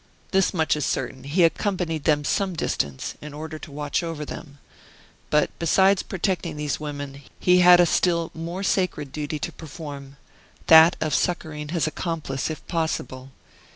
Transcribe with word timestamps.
This 0.31 0.51
much 0.51 0.75
is 0.75 0.83
certain, 0.83 1.25
he 1.25 1.43
accompanied 1.43 2.05
them 2.05 2.25
some 2.25 2.55
distance, 2.55 3.13
in 3.21 3.35
order 3.35 3.59
to 3.59 3.71
watch 3.71 4.01
over 4.01 4.25
them. 4.25 4.57
But 5.29 5.51
besides 5.59 6.01
protecting 6.01 6.57
these 6.57 6.79
women, 6.79 7.21
he 7.39 7.59
had 7.59 7.79
a 7.79 7.85
still 7.85 8.31
more 8.33 8.63
sacred 8.63 9.11
duty 9.11 9.37
to 9.37 9.51
perform 9.51 10.17
that 10.65 10.95
of 11.01 11.13
succoring 11.13 11.67
his 11.69 11.85
accomplice, 11.85 12.49
if 12.49 12.65
possible. 12.65 13.29